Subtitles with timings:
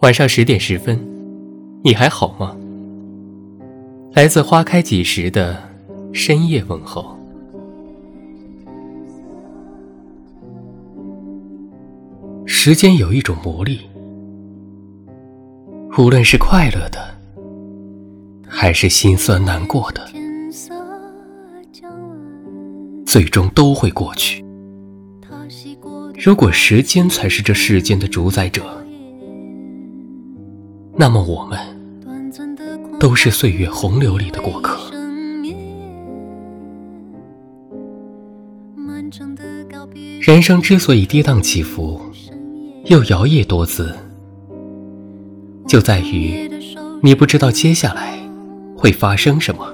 [0.00, 1.00] 晚上十点十分，
[1.82, 2.54] 你还好吗？
[4.12, 5.56] 来自花开几时的
[6.12, 7.18] 深夜问候。
[12.44, 13.80] 时间有一种魔力，
[15.96, 16.98] 无论是快乐的，
[18.46, 20.06] 还是心酸难过的，
[23.06, 24.44] 最终都会过去。
[26.22, 28.62] 如果时间才是这世间的主宰者。
[30.98, 31.58] 那么我们
[32.98, 34.80] 都是岁月洪流里的过客。
[40.20, 42.00] 人生之所以跌宕起伏，
[42.86, 43.94] 又摇曳多姿，
[45.68, 46.50] 就在于
[47.02, 48.18] 你不知道接下来
[48.74, 49.72] 会发生什么，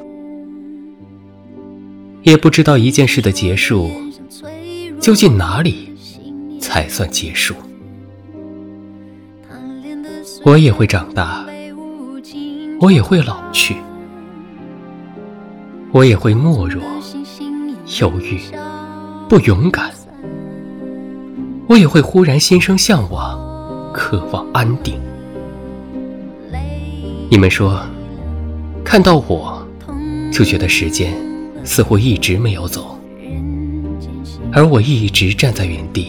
[2.22, 3.90] 也不知道一件事的结束
[5.00, 5.88] 究竟哪里
[6.60, 7.54] 才算结束。
[10.44, 11.46] 我也会长大，
[12.80, 13.76] 我也会老去，
[15.92, 16.82] 我也会懦弱、
[18.00, 18.40] 犹豫、
[19.28, 19.92] 不勇敢，
[21.68, 23.38] 我也会忽然心生向往，
[23.94, 25.00] 渴望安定。
[27.30, 27.80] 你们说，
[28.84, 29.64] 看到我，
[30.32, 31.14] 就觉得时间
[31.62, 32.98] 似乎一直没有走，
[34.52, 36.08] 而我一直站在原地。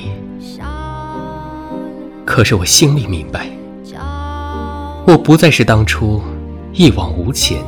[2.25, 3.47] 可是我心里明白。
[5.05, 6.21] 我不再是当初
[6.71, 7.61] 一往无前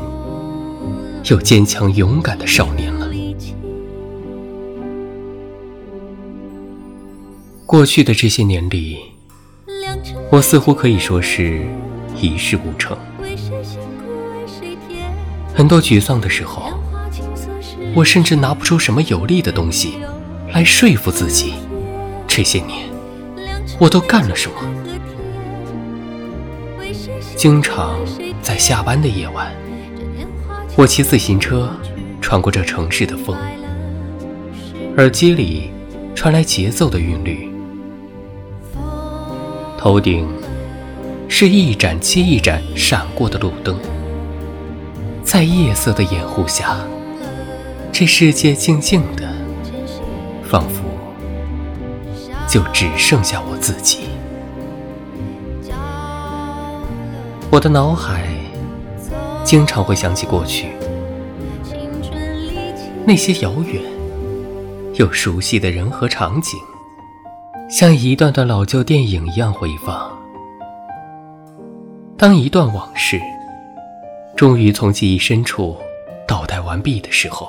[1.25, 3.09] 又坚强勇敢的少年了。
[7.65, 8.99] 过去的这些年里，
[10.31, 11.67] 我似乎可以说是
[12.21, 12.97] 一事无成。
[15.53, 16.71] 很多沮丧的时候，
[17.93, 19.95] 我甚至拿不出什么有力的东西
[20.53, 21.55] 来说服自己，
[22.27, 22.87] 这些年
[23.77, 24.55] 我都干了什么。
[27.35, 27.99] 经常
[28.41, 29.51] 在下班的夜晚，
[30.75, 31.69] 我骑自行车
[32.21, 33.37] 穿过这城市的风，
[34.97, 35.71] 耳机里
[36.15, 37.49] 传来节奏的韵律，
[39.77, 40.27] 头顶
[41.27, 43.77] 是一盏接一盏闪过的路灯，
[45.23, 46.77] 在夜色的掩护下，
[47.91, 49.31] 这世界静静的，
[50.43, 50.81] 仿佛
[52.47, 54.05] 就只剩下我自己。
[57.55, 58.27] 我的脑海
[59.45, 60.67] 经常会想起过去
[63.05, 63.81] 那些遥远
[64.95, 66.59] 又熟悉的人和场景，
[67.69, 70.11] 像一段段老旧电影一样回放。
[72.17, 73.21] 当一段往事
[74.35, 75.77] 终于从记忆深处
[76.27, 77.47] 倒带完毕的时候，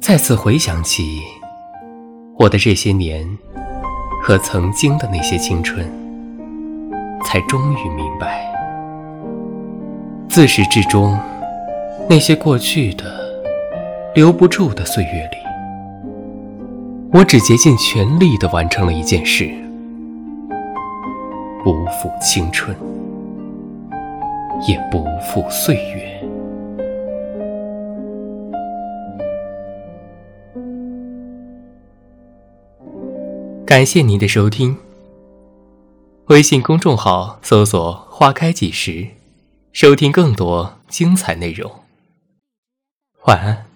[0.00, 1.22] 再次回想起
[2.36, 3.24] 我的这些年
[4.20, 6.07] 和曾经的那些青春。
[7.30, 8.50] 才终于明白，
[10.30, 11.14] 自始至终，
[12.08, 13.04] 那些过去的、
[14.14, 15.36] 留不住的岁月里，
[17.12, 19.46] 我只竭尽全力的完成了一件事：
[21.62, 22.74] 不负青春，
[24.66, 26.08] 也不负岁月。
[33.66, 34.74] 感谢您的收听。
[36.28, 39.08] 微信公众号搜索“花开几时”，
[39.72, 41.84] 收听更多精彩内容。
[43.24, 43.67] 晚安。